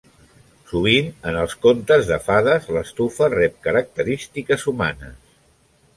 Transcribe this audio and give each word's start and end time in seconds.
Sovint, 0.71 1.11
en 1.31 1.37
els 1.41 1.53
contes 1.65 2.09
de 2.11 2.19
fades, 2.29 2.65
l'estufa 2.77 3.31
rep 3.35 3.63
característiques 3.69 4.69
humanes. 4.73 5.17